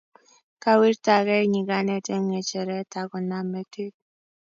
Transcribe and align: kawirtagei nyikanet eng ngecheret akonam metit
kawirtagei 0.63 1.45
nyikanet 1.53 2.05
eng 2.13 2.25
ngecheret 2.29 2.91
akonam 3.01 3.45
metit 3.53 3.93